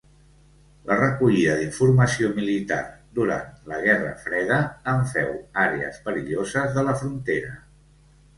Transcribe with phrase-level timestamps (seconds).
[0.91, 2.77] La recollida d'informació militar
[3.19, 4.59] durant la guerra freda
[4.95, 7.55] en féu àrees perilloses de la frontera.